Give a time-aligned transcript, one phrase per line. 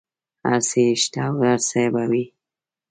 [0.47, 2.25] هر څه یې شته او هر څه به وي.